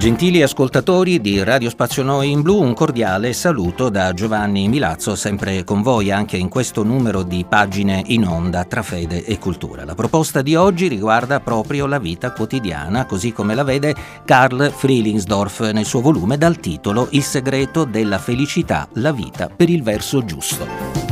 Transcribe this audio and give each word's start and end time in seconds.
Gentili 0.00 0.40
ascoltatori 0.40 1.20
di 1.20 1.44
Radio 1.44 1.68
Spazio 1.68 2.02
Noi 2.02 2.30
in 2.30 2.40
Blu, 2.40 2.58
un 2.62 2.72
cordiale 2.72 3.34
saluto 3.34 3.90
da 3.90 4.14
Giovanni 4.14 4.66
Milazzo, 4.66 5.14
sempre 5.14 5.62
con 5.62 5.82
voi 5.82 6.10
anche 6.10 6.38
in 6.38 6.48
questo 6.48 6.82
numero 6.82 7.22
di 7.22 7.44
pagine 7.46 8.02
in 8.06 8.26
onda 8.26 8.64
tra 8.64 8.82
fede 8.82 9.22
e 9.26 9.38
cultura. 9.38 9.84
La 9.84 9.94
proposta 9.94 10.40
di 10.40 10.54
oggi 10.54 10.88
riguarda 10.88 11.40
proprio 11.40 11.84
la 11.84 11.98
vita 11.98 12.32
quotidiana, 12.32 13.04
così 13.04 13.34
come 13.34 13.54
la 13.54 13.62
vede 13.62 13.94
Karl 14.24 14.70
Frilingsdorf 14.70 15.70
nel 15.70 15.84
suo 15.84 16.00
volume 16.00 16.38
dal 16.38 16.58
titolo 16.58 17.08
Il 17.10 17.22
segreto 17.22 17.84
della 17.84 18.18
felicità, 18.18 18.88
la 18.94 19.12
vita 19.12 19.50
per 19.54 19.68
il 19.68 19.82
verso 19.82 20.24
giusto. 20.24 21.09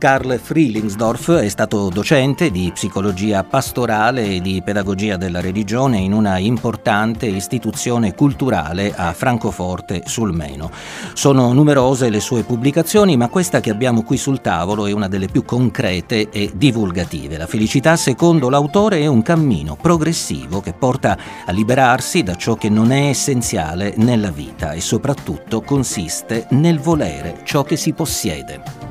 Karl 0.00 0.40
Frilingsdorf 0.42 1.30
è 1.32 1.48
stato 1.50 1.90
docente 1.90 2.50
di 2.50 2.70
psicologia 2.72 3.44
pastorale 3.44 4.24
e 4.24 4.40
di 4.40 4.62
pedagogia 4.64 5.18
della 5.18 5.42
religione 5.42 5.98
in 5.98 6.14
una 6.14 6.38
importante 6.38 7.26
istituzione 7.26 8.14
culturale 8.14 8.94
a 8.96 9.12
Francoforte 9.12 10.04
sul 10.06 10.32
Meno. 10.32 10.70
Sono 11.12 11.52
numerose 11.52 12.08
le 12.08 12.20
sue 12.20 12.44
pubblicazioni, 12.44 13.18
ma 13.18 13.28
questa 13.28 13.60
che 13.60 13.68
abbiamo 13.68 14.02
qui 14.02 14.16
sul 14.16 14.40
tavolo 14.40 14.86
è 14.86 14.92
una 14.92 15.06
delle 15.06 15.26
più 15.26 15.44
concrete 15.44 16.30
e 16.30 16.50
divulgative. 16.54 17.36
La 17.36 17.46
felicità, 17.46 17.94
secondo 17.96 18.48
l'autore, 18.48 19.00
è 19.00 19.06
un 19.06 19.20
cammino 19.20 19.76
progressivo 19.76 20.62
che 20.62 20.72
porta 20.72 21.18
a 21.44 21.52
liberarsi 21.52 22.22
da 22.22 22.36
ciò 22.36 22.54
che 22.54 22.70
non 22.70 22.90
è 22.90 23.08
essenziale 23.08 23.92
nella 23.98 24.30
vita 24.30 24.72
e 24.72 24.80
soprattutto 24.80 25.60
consiste 25.60 26.46
nel 26.52 26.80
volere 26.80 27.40
ciò 27.44 27.64
che 27.64 27.76
si 27.76 27.92
possiede. 27.92 28.89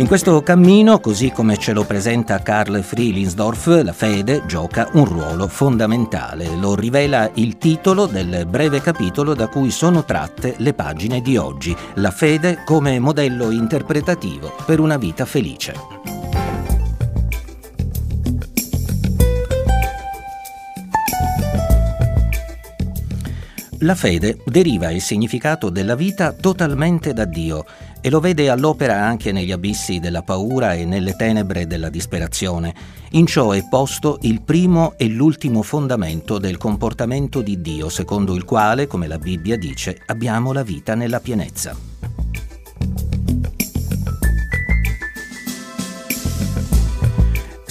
In 0.00 0.06
questo 0.06 0.42
cammino, 0.42 0.98
così 0.98 1.30
come 1.30 1.58
ce 1.58 1.74
lo 1.74 1.84
presenta 1.84 2.38
Karl 2.40 2.82
Frilinsdorf, 2.82 3.82
la 3.82 3.92
fede 3.92 4.44
gioca 4.46 4.88
un 4.94 5.04
ruolo 5.04 5.46
fondamentale. 5.46 6.56
Lo 6.56 6.74
rivela 6.74 7.30
il 7.34 7.58
titolo 7.58 8.06
del 8.06 8.46
breve 8.48 8.80
capitolo 8.80 9.34
da 9.34 9.48
cui 9.48 9.70
sono 9.70 10.02
tratte 10.06 10.54
le 10.56 10.72
pagine 10.72 11.20
di 11.20 11.36
oggi, 11.36 11.76
La 11.96 12.10
fede 12.10 12.62
come 12.64 12.98
modello 12.98 13.50
interpretativo 13.50 14.54
per 14.64 14.80
una 14.80 14.96
vita 14.96 15.26
felice. 15.26 16.00
La 23.82 23.94
fede 23.94 24.36
deriva 24.44 24.90
il 24.90 25.00
significato 25.00 25.70
della 25.70 25.94
vita 25.94 26.32
totalmente 26.32 27.14
da 27.14 27.24
Dio 27.24 27.64
e 28.00 28.10
lo 28.10 28.20
vede 28.20 28.48
all'opera 28.48 29.04
anche 29.04 29.32
negli 29.32 29.52
abissi 29.52 29.98
della 29.98 30.22
paura 30.22 30.74
e 30.74 30.84
nelle 30.84 31.14
tenebre 31.16 31.66
della 31.66 31.88
disperazione. 31.88 32.74
In 33.10 33.26
ciò 33.26 33.50
è 33.52 33.66
posto 33.68 34.18
il 34.22 34.42
primo 34.42 34.94
e 34.96 35.08
l'ultimo 35.08 35.62
fondamento 35.62 36.38
del 36.38 36.56
comportamento 36.56 37.42
di 37.42 37.60
Dio, 37.60 37.88
secondo 37.88 38.34
il 38.34 38.44
quale, 38.44 38.86
come 38.86 39.06
la 39.06 39.18
Bibbia 39.18 39.56
dice, 39.56 40.00
abbiamo 40.06 40.52
la 40.52 40.62
vita 40.62 40.94
nella 40.94 41.20
pienezza. 41.20 42.19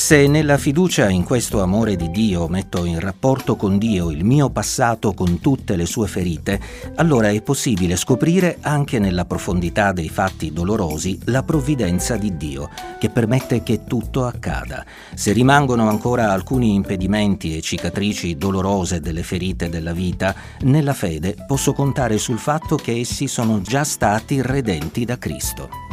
Se 0.10 0.26
nella 0.26 0.58
fiducia 0.58 1.08
in 1.08 1.24
questo 1.24 1.62
amore 1.62 1.96
di 1.96 2.10
Dio 2.10 2.48
metto 2.48 2.84
in 2.84 3.00
rapporto 3.00 3.56
con 3.56 3.78
Dio 3.78 4.10
il 4.10 4.24
mio 4.26 4.50
passato 4.50 5.14
con 5.14 5.40
tutte 5.40 5.76
le 5.76 5.86
sue 5.86 6.08
ferite, 6.08 6.60
allora 6.96 7.30
è 7.30 7.40
possibile 7.44 7.96
scoprire 7.96 8.58
anche 8.62 8.98
nella 8.98 9.26
profondità 9.26 9.92
dei 9.92 10.10
fatti 10.10 10.52
dolorosi 10.52 11.20
la 11.26 11.44
provvidenza 11.44 12.18
di 12.18 12.36
Dio, 12.38 12.72
che 13.00 13.12
permette 13.12 13.62
che 13.62 13.84
tutto 13.84 14.26
accada. 14.26 14.84
Se 15.14 15.32
rimangono 15.32 15.88
ancora 15.88 16.32
alcuni 16.32 16.74
impedimenti 16.74 17.56
e 17.56 17.62
cicatrici 17.62 18.36
dolorose 18.36 19.02
delle 19.02 19.22
ferite 19.22 19.70
della 19.70 19.94
vita, 19.94 20.34
nella 20.62 20.94
fede 20.94 21.36
posso 21.46 21.72
contare 21.74 22.18
sul 22.18 22.40
fatto 22.40 22.78
che 22.78 22.98
essi 22.98 23.28
sono 23.28 23.62
già 23.62 23.84
stati 23.84 24.42
redenti 24.42 25.06
da 25.06 25.20
Cristo. 25.20 25.89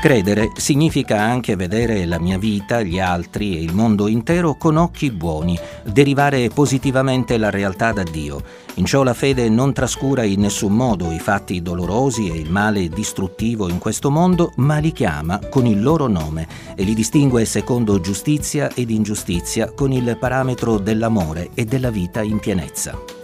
Credere 0.00 0.52
significa 0.54 1.20
anche 1.20 1.56
vedere 1.56 2.04
la 2.04 2.20
mia 2.20 2.38
vita, 2.38 2.80
gli 2.82 3.00
altri 3.00 3.56
e 3.56 3.62
il 3.62 3.74
mondo 3.74 4.06
intero 4.06 4.54
con 4.54 4.76
occhi 4.76 5.10
buoni, 5.10 5.58
derivare 5.84 6.48
positivamente 6.48 7.36
la 7.38 7.50
realtà 7.50 7.92
da 7.92 8.04
Dio. 8.04 8.40
In 8.74 8.84
ciò 8.84 9.02
la 9.02 9.14
fede 9.14 9.48
non 9.48 9.72
trascura 9.72 10.22
in 10.22 10.40
nessun 10.40 10.74
modo 10.74 11.10
i 11.10 11.18
fatti 11.18 11.60
dolorosi 11.60 12.30
e 12.30 12.38
il 12.38 12.50
male 12.50 12.88
distruttivo 12.88 13.68
in 13.68 13.78
questo 13.78 14.10
mondo, 14.10 14.52
ma 14.56 14.78
li 14.78 14.92
chiama 14.92 15.40
con 15.50 15.66
il 15.66 15.82
loro 15.82 16.06
nome 16.06 16.46
e 16.76 16.84
li 16.84 16.94
distingue 16.94 17.44
secondo 17.44 17.98
giustizia 17.98 18.70
ed 18.74 18.90
ingiustizia 18.90 19.72
con 19.72 19.90
il 19.90 20.16
parametro 20.20 20.78
dell'amore 20.78 21.50
e 21.54 21.64
della 21.64 21.90
vita 21.90 22.22
in 22.22 22.38
pienezza. 22.38 23.15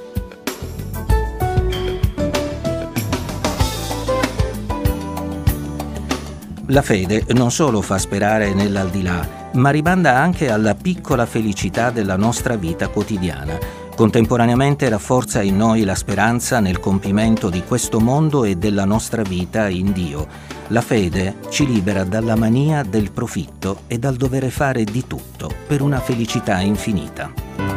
La 6.73 6.81
fede 6.81 7.25
non 7.35 7.51
solo 7.51 7.83
fa 7.83 7.99
sperare 7.99 8.55
nell'aldilà, 8.55 9.51
ma 9.53 9.69
rimanda 9.69 10.17
anche 10.17 10.51
alla 10.51 10.75
piccola 10.75 11.27
felicità 11.27 11.91
della 11.91 12.17
nostra 12.17 12.57
vita 12.57 12.89
quotidiana. 12.89 13.59
Contemporaneamente 13.95 14.89
rafforza 14.89 15.43
in 15.43 15.59
noi 15.59 15.85
la 15.85 15.95
speranza 15.95 16.61
nel 16.61 16.81
compimento 16.81 17.51
di 17.51 17.63
questo 17.63 18.01
mondo 18.01 18.45
e 18.45 18.55
della 18.57 18.87
nostra 18.87 19.21
vita 19.21 19.69
in 19.69 19.93
Dio. 19.93 20.27
La 20.69 20.81
fede 20.81 21.41
ci 21.51 21.67
libera 21.67 22.05
dalla 22.05 22.37
mania 22.37 22.83
del 22.83 23.13
profitto 23.13 23.81
e 23.87 23.99
dal 23.99 24.17
dovere 24.17 24.49
fare 24.49 24.85
di 24.85 25.07
tutto 25.07 25.51
per 25.67 25.83
una 25.83 26.01
felicità 26.01 26.59
infinita. 26.61 27.31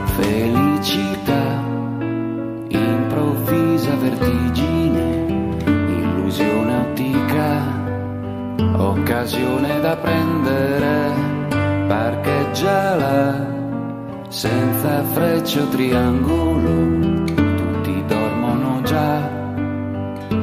Felicità, 0.05 1.61
improvvisa 2.69 3.93
vertigine, 3.95 4.74
occasione 8.81 9.79
da 9.79 9.95
prendere, 9.95 11.11
parcheggiala 11.87 13.53
senza 14.27 15.03
freccia 15.13 15.61
o 15.61 15.67
triangolo, 15.67 17.23
tutti 17.25 18.03
dormono 18.07 18.81
già 18.83 19.29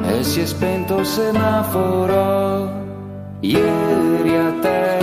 e 0.05 0.23
si 0.23 0.41
è 0.41 0.45
spento 0.45 0.99
il 0.99 1.05
semaforo. 1.05 2.81
Ieri 3.41 4.35
a 4.35 4.53
te, 4.61 4.97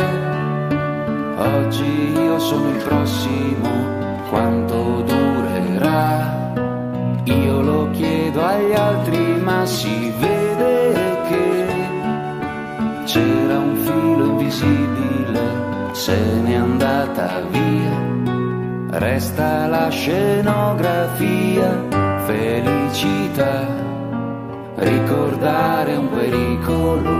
oggi 1.37 2.13
io 2.13 2.39
sono 2.39 2.69
il 2.71 2.83
prossimo, 2.83 3.69
quanto 4.31 5.03
durerà? 5.03 6.53
Io 7.25 7.61
lo 7.61 7.91
chiedo 7.91 8.43
agli 8.43 8.73
altri, 8.73 9.41
ma 9.43 9.67
si 9.67 10.13
vede 10.19 10.40
se 16.11 16.41
n'è 16.43 16.55
andata 16.55 17.41
via, 17.51 18.99
resta 18.99 19.69
la 19.69 19.89
scenografia, 19.91 21.69
felicità, 22.27 23.65
ricordare 24.75 25.95
un 25.95 26.09
pericolo, 26.11 27.13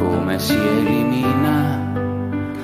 come 0.00 0.38
si 0.38 0.54
elimina 0.54 1.92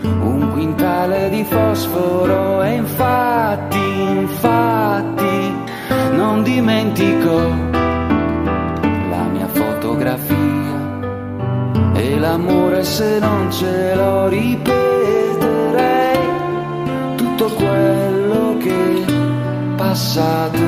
un 0.03 0.51
quintale 0.53 1.29
di 1.29 1.45
fosforo. 1.45 2.63
E 2.63 2.77
infatti, 2.77 4.01
infatti, 4.23 5.53
non 6.13 6.43
dimentico 6.43 7.37
la 9.11 9.25
mia 9.31 9.49
fotografia. 9.49 10.43
L'amore 12.25 12.85
se 12.85 13.19
non 13.19 13.53
ce 13.53 13.95
lo 13.95 14.29
ripeterei 14.29 14.94
passato 19.95 20.59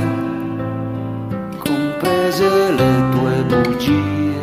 comprese 1.58 2.70
le 2.78 2.92
tue 3.10 3.44
bugie, 3.48 4.38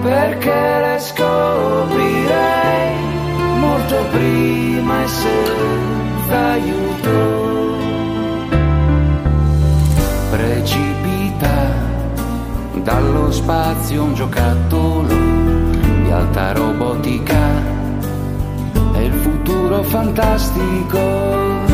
perché 0.00 0.60
le 0.84 0.96
scoprirei 1.00 2.94
molto 3.58 3.96
prima 4.12 5.02
e 5.02 5.08
senza 5.08 6.50
aiuto. 6.52 7.18
Precipita 10.30 11.56
dallo 12.84 13.32
spazio 13.32 14.04
un 14.04 14.14
giocattolo 14.14 15.08
di 16.04 16.10
alta 16.12 16.52
robotica. 16.52 17.80
È 18.92 18.98
il 18.98 19.14
futuro 19.14 19.82
fantastico 19.82 21.71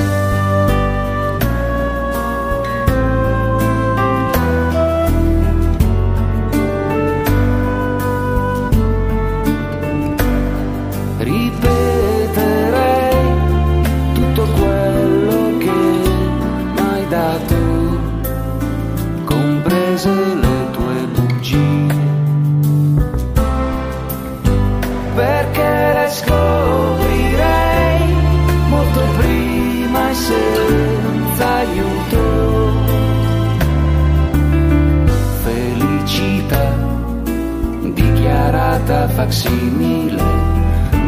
facsimile 39.06 40.22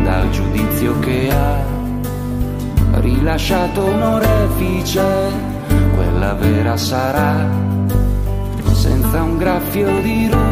dal 0.05 0.31
giudizio 0.31 0.99
che 1.01 1.31
ha 1.31 3.01
rilasciato 3.01 3.85
un 3.85 4.03
orefice, 4.03 5.03
quella 5.95 6.35
vera 6.35 6.77
sarà, 6.77 7.49
senza 8.73 9.23
un 9.23 9.39
graffio 9.39 10.01
di 10.03 10.29
ruggine. 10.31 10.50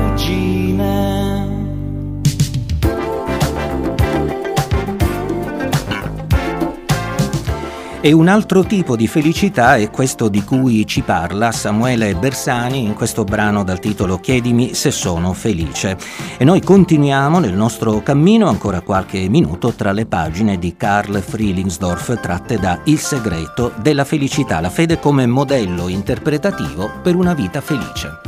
E 8.08 8.12
un 8.12 8.26
altro 8.28 8.64
tipo 8.64 8.96
di 8.96 9.06
felicità 9.06 9.76
è 9.76 9.90
questo 9.90 10.30
di 10.30 10.42
cui 10.42 10.86
ci 10.86 11.02
parla 11.02 11.52
Samuele 11.52 12.14
Bersani 12.14 12.82
in 12.82 12.94
questo 12.94 13.22
brano 13.22 13.64
dal 13.64 13.80
titolo 13.80 14.18
Chiedimi 14.18 14.72
se 14.72 14.90
sono 14.90 15.34
felice. 15.34 15.98
E 16.38 16.42
noi 16.42 16.62
continuiamo 16.62 17.38
nel 17.38 17.52
nostro 17.52 18.02
cammino 18.02 18.48
ancora 18.48 18.80
qualche 18.80 19.28
minuto 19.28 19.74
tra 19.74 19.92
le 19.92 20.06
pagine 20.06 20.58
di 20.58 20.74
Karl 20.74 21.20
Frielingsdorf 21.20 22.18
tratte 22.18 22.58
da 22.58 22.80
Il 22.84 22.98
segreto 22.98 23.74
della 23.82 24.06
felicità, 24.06 24.60
la 24.60 24.70
fede 24.70 24.98
come 24.98 25.26
modello 25.26 25.88
interpretativo 25.88 26.90
per 27.02 27.14
una 27.14 27.34
vita 27.34 27.60
felice. 27.60 28.27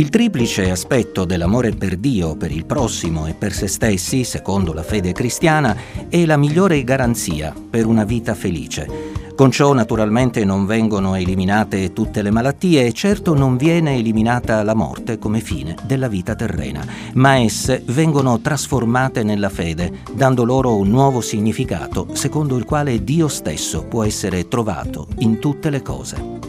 Il 0.00 0.08
triplice 0.08 0.70
aspetto 0.70 1.26
dell'amore 1.26 1.72
per 1.72 1.98
Dio, 1.98 2.34
per 2.34 2.50
il 2.50 2.64
prossimo 2.64 3.26
e 3.26 3.34
per 3.34 3.52
se 3.52 3.66
stessi, 3.66 4.24
secondo 4.24 4.72
la 4.72 4.82
fede 4.82 5.12
cristiana, 5.12 5.76
è 6.08 6.24
la 6.24 6.38
migliore 6.38 6.82
garanzia 6.84 7.52
per 7.68 7.84
una 7.84 8.04
vita 8.04 8.34
felice. 8.34 8.88
Con 9.36 9.50
ciò 9.50 9.74
naturalmente 9.74 10.42
non 10.42 10.64
vengono 10.64 11.16
eliminate 11.16 11.92
tutte 11.92 12.22
le 12.22 12.30
malattie 12.30 12.86
e 12.86 12.94
certo 12.94 13.34
non 13.34 13.58
viene 13.58 13.94
eliminata 13.94 14.62
la 14.62 14.74
morte 14.74 15.18
come 15.18 15.40
fine 15.40 15.74
della 15.84 16.08
vita 16.08 16.34
terrena, 16.34 16.82
ma 17.12 17.36
esse 17.36 17.82
vengono 17.84 18.40
trasformate 18.40 19.22
nella 19.22 19.50
fede, 19.50 20.00
dando 20.14 20.44
loro 20.44 20.76
un 20.76 20.88
nuovo 20.88 21.20
significato 21.20 22.08
secondo 22.14 22.56
il 22.56 22.64
quale 22.64 23.04
Dio 23.04 23.28
stesso 23.28 23.84
può 23.84 24.02
essere 24.02 24.48
trovato 24.48 25.08
in 25.18 25.38
tutte 25.38 25.68
le 25.68 25.82
cose. 25.82 26.39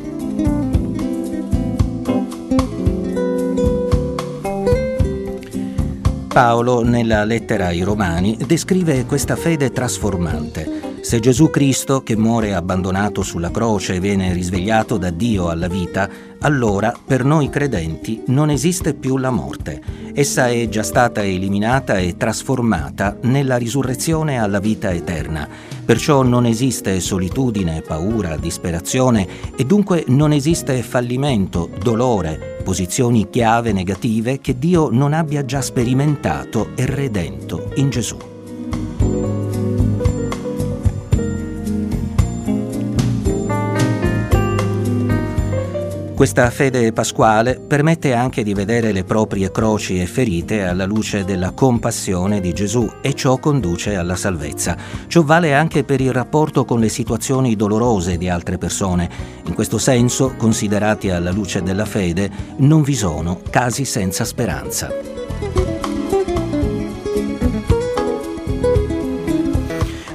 Paolo, 6.31 6.81
nella 6.81 7.25
lettera 7.25 7.68
ai 7.68 7.81
Romani, 7.81 8.38
descrive 8.48 9.06
questa 9.06 9.36
fede 9.36 9.69
trasformante. 9.69 11.00
Se 11.01 11.19
Gesù 11.19 11.50
Cristo, 11.50 12.04
che 12.04 12.16
muore 12.16 12.54
abbandonato 12.54 13.22
sulla 13.22 13.51
croce, 13.51 14.00
viene 14.00 14.31
risvegliato 14.31 14.98
da 14.98 15.10
Dio 15.10 15.50
alla 15.50 15.68
vita, 15.68 16.10
allora 16.39 16.94
per 17.06 17.25
noi 17.25 17.50
credenti 17.50 18.24
non 18.28 18.50
esiste 18.50 18.94
più 18.94 19.18
la 19.18 19.30
morte. 19.30 19.81
Essa 20.13 20.48
è 20.48 20.69
già 20.69 20.83
stata 20.83 21.22
eliminata 21.22 21.98
e 21.98 22.16
trasformata 22.16 23.18
nella 23.24 23.57
risurrezione 23.57 24.39
alla 24.39 24.60
vita 24.60 24.89
eterna. 24.89 25.45
Perciò 25.83 26.22
non 26.22 26.45
esiste 26.45 27.00
solitudine, 27.00 27.81
paura, 27.81 28.38
disperazione 28.38 29.28
e 29.56 29.66
dunque 29.66 30.06
non 30.07 30.31
esiste 30.31 30.81
fallimento, 30.83 31.69
dolore, 31.81 32.60
posizioni 32.63 33.30
chiave 33.30 33.74
negative 33.74 34.39
che 34.39 34.57
Dio 34.57 34.89
non 34.89 35.13
abbia 35.13 35.44
già 35.44 35.62
sperimentato 35.62 36.69
e 36.75 36.86
redento 36.86 37.72
in 37.75 37.89
Gesù. 37.89 38.31
Questa 46.22 46.52
fede 46.52 46.94
pasquale 46.94 47.60
permette 47.60 48.14
anche 48.14 48.44
di 48.44 48.54
vedere 48.54 48.92
le 48.92 49.04
proprie 49.04 49.50
croci 49.50 50.00
e 50.00 50.06
ferite 50.06 50.62
alla 50.62 50.86
luce 50.86 51.24
della 51.24 51.50
compassione 51.50 52.40
di 52.40 52.54
Gesù 52.54 52.88
e 53.02 53.16
ciò 53.16 53.40
conduce 53.40 53.96
alla 53.96 54.16
salvezza. 54.16 54.78
Ciò 55.08 55.24
vale 55.24 55.56
anche 55.56 55.84
per 55.84 56.00
il 56.00 56.14
rapporto 56.14 56.64
con 56.64 56.80
le 56.80 56.90
situazioni 56.90 57.56
dolorose 57.56 58.20
di 58.20 58.30
altre 58.30 58.60
persone. 58.60 59.10
In 59.48 59.56
questo 59.56 59.80
senso, 59.80 60.36
considerati 60.38 61.10
alla 61.10 61.32
luce 61.32 61.64
della 61.64 61.86
fede, 61.86 62.30
non 62.58 62.84
vi 62.84 62.94
sono 62.94 63.42
casi 63.50 63.84
senza 63.84 64.24
speranza. 64.24 65.21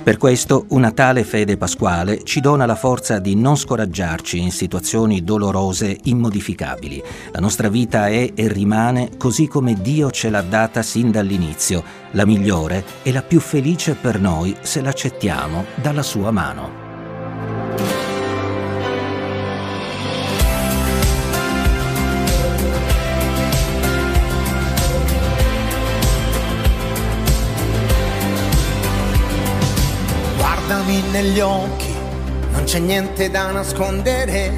Per 0.06 0.18
questo 0.18 0.66
una 0.68 0.92
tale 0.92 1.24
fede 1.24 1.56
pasquale 1.56 2.22
ci 2.22 2.38
dona 2.38 2.64
la 2.64 2.76
forza 2.76 3.18
di 3.18 3.34
non 3.34 3.56
scoraggiarci 3.56 4.38
in 4.38 4.52
situazioni 4.52 5.24
dolorose 5.24 5.98
immodificabili. 6.04 7.02
La 7.32 7.40
nostra 7.40 7.68
vita 7.68 8.06
è 8.06 8.30
e 8.32 8.46
rimane 8.46 9.16
così 9.16 9.48
come 9.48 9.74
Dio 9.74 10.12
ce 10.12 10.30
l'ha 10.30 10.42
data 10.42 10.82
sin 10.82 11.10
dall'inizio, 11.10 11.82
la 12.12 12.24
migliore 12.24 12.84
e 13.02 13.10
la 13.10 13.22
più 13.22 13.40
felice 13.40 13.94
per 13.94 14.20
noi 14.20 14.54
se 14.60 14.80
l'accettiamo 14.80 15.64
dalla 15.74 16.04
sua 16.04 16.30
mano. 16.30 16.85
Negli 31.10 31.40
occhi, 31.40 31.94
non 32.50 32.64
c'è 32.64 32.78
niente 32.78 33.30
da 33.30 33.50
nascondere, 33.50 34.50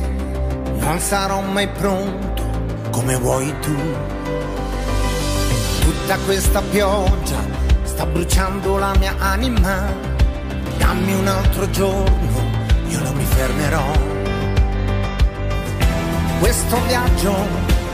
non 0.78 0.99
sarò 1.00 1.40
mai 1.40 1.68
pronto 1.68 2.42
come 2.90 3.16
vuoi 3.16 3.54
tu. 3.61 3.76
Tutta 5.80 6.16
questa 6.25 6.61
pioggia 6.62 7.38
sta 7.85 8.07
bruciando 8.07 8.78
la 8.78 8.95
mia 8.99 9.14
anima, 9.18 9.87
dammi 10.78 11.14
un 11.14 11.26
altro 11.26 11.68
giorno, 11.71 12.42
io 12.88 13.00
non 13.00 13.14
mi 13.14 13.25
fermerò. 13.25 13.90
Questo 16.40 16.76
viaggio 16.87 17.35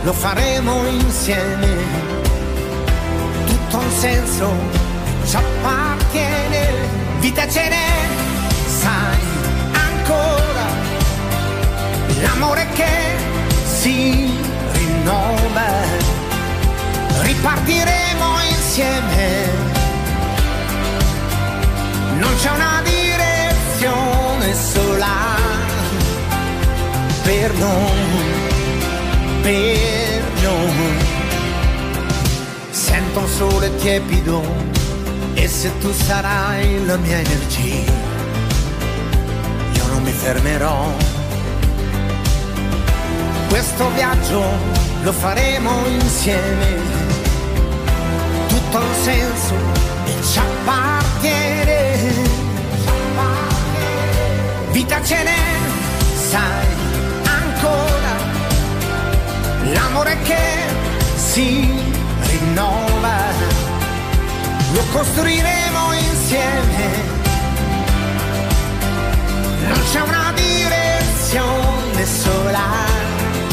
lo 0.03 0.13
faremo 0.13 0.87
insieme, 0.87 1.69
tutto 3.47 3.79
un 3.79 3.91
senso 3.91 4.53
ci 5.25 5.37
appartiene 5.37 6.95
vita 7.25 7.49
ce 7.49 7.69
n'è, 7.71 8.24
ripartiremo 17.65 18.41
insieme, 18.51 19.49
non 22.19 22.35
c'è 22.37 22.51
una 22.51 22.83
direzione 22.83 24.55
sola 24.55 25.37
per 27.23 27.53
noi, 27.55 28.43
per 29.43 30.23
noi, 30.43 30.97
sento 32.71 33.21
un 33.21 33.29
sole 33.29 33.75
tiepido 33.77 34.43
e 35.35 35.49
se 35.49 35.71
tu 35.79 35.91
sarai 35.93 36.85
la 36.85 36.97
mia 36.97 37.19
energia, 37.19 38.13
fermerò. 40.25 40.93
Questo 43.49 43.91
viaggio 43.95 44.43
lo 45.03 45.13
faremo 45.13 45.87
insieme, 45.87 47.04
tutto 48.75 48.85
il 48.85 48.95
senso 49.03 49.55
e 50.05 50.23
ci 50.25 50.39
appartiene. 50.39 52.03
Vita 54.73 55.01
ce 55.05 55.23
n'è, 55.23 55.43
sai, 56.29 56.67
ancora, 57.25 58.15
l'amore 59.73 60.19
che 60.23 60.43
si 61.15 61.71
rinnova, 62.31 63.17
lo 64.73 64.83
costruiremo 64.93 65.93
insieme 65.93 67.13
non 69.69 69.81
c'è 69.91 70.01
una 70.01 70.33
direzione 70.35 72.07
sola, 72.07 72.87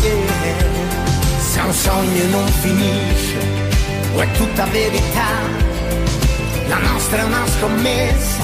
yeah. 0.01 0.55
se 1.39 1.59
un 1.59 1.73
sogno 1.73 2.27
non 2.31 2.47
finisce 2.47 3.60
o 4.13 4.19
è 4.19 4.31
tutta 4.31 4.65
verità, 4.65 5.27
la 6.67 6.77
nostra 6.77 7.19
è 7.19 7.23
una 7.23 7.45
scommessa 7.47 8.43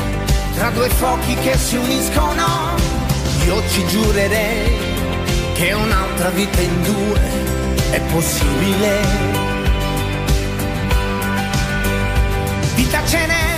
tra 0.56 0.70
due 0.72 0.90
fuochi 0.90 1.36
che 1.36 1.58
si 1.58 1.76
uniscono, 1.76 2.76
io 3.46 3.62
ci 3.70 3.86
giurerei 3.88 4.78
che 5.54 5.74
un'altra 5.74 6.30
vita 6.30 6.62
in 6.62 6.82
due 6.84 7.22
è 7.92 8.02
possibile. 8.12 9.00
Vita 12.76 13.06
ce 13.06 13.26
n'è, 13.26 13.58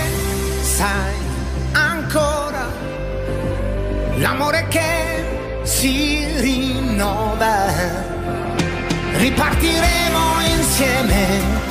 sai 0.62 1.20
l'amore 4.20 4.66
che 4.68 5.24
si 5.62 6.24
rinnova. 6.36 7.72
Ripartiremo 9.16 10.40
insieme, 10.56 11.69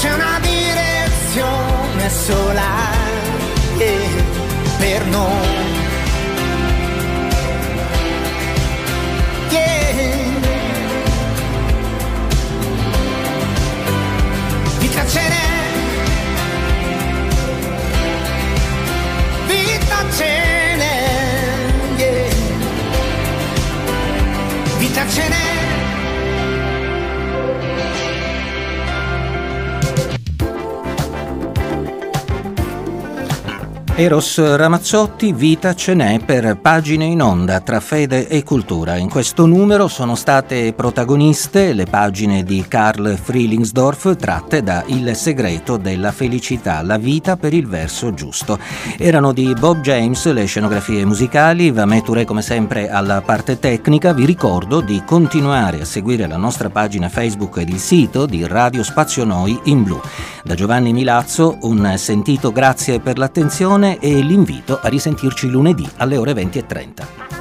c'è 0.00 0.14
una 0.14 0.40
direzione 0.40 2.08
sola 2.08 2.90
yeah, 3.76 4.24
per 4.78 5.06
noi. 5.08 5.48
Yeah. 9.50 10.38
Vita 14.78 15.06
ce 15.06 15.49
Eros 34.00 34.56
Ramazzotti, 34.56 35.34
vita 35.34 35.74
ce 35.74 35.92
n'è 35.92 36.20
per 36.24 36.56
pagine 36.56 37.04
in 37.04 37.20
onda 37.20 37.60
tra 37.60 37.80
fede 37.80 38.28
e 38.28 38.42
cultura. 38.42 38.96
In 38.96 39.10
questo 39.10 39.44
numero 39.44 39.88
sono 39.88 40.14
state 40.14 40.72
protagoniste 40.72 41.74
le 41.74 41.84
pagine 41.84 42.42
di 42.42 42.64
Karl 42.66 43.18
Frilingsdorf 43.18 44.16
tratte 44.16 44.62
da 44.62 44.84
Il 44.86 45.14
segreto 45.14 45.76
della 45.76 46.12
felicità, 46.12 46.80
la 46.80 46.96
vita 46.96 47.36
per 47.36 47.52
il 47.52 47.66
verso 47.66 48.14
giusto. 48.14 48.58
Erano 48.96 49.34
di 49.34 49.52
Bob 49.52 49.82
James 49.82 50.32
le 50.32 50.46
scenografie 50.46 51.04
musicali, 51.04 51.70
Vamé 51.70 52.00
Touré 52.00 52.24
come 52.24 52.40
sempre 52.40 52.88
alla 52.88 53.20
parte 53.20 53.58
tecnica. 53.58 54.14
Vi 54.14 54.24
ricordo 54.24 54.80
di 54.80 55.02
continuare 55.04 55.82
a 55.82 55.84
seguire 55.84 56.26
la 56.26 56.38
nostra 56.38 56.70
pagina 56.70 57.10
Facebook 57.10 57.58
ed 57.58 57.68
il 57.68 57.78
sito 57.78 58.24
di 58.24 58.46
Radio 58.46 58.82
Spazio 58.82 59.26
Noi 59.26 59.60
in 59.64 59.82
blu. 59.82 60.00
Da 60.42 60.54
Giovanni 60.54 60.94
Milazzo 60.94 61.58
un 61.60 61.96
sentito 61.98 62.50
grazie 62.50 62.98
per 62.98 63.18
l'attenzione 63.18 63.88
e 63.98 64.20
l'invito 64.20 64.78
a 64.80 64.88
risentirci 64.88 65.48
lunedì 65.48 65.88
alle 65.96 66.16
ore 66.16 66.32
20.30. 66.32 67.39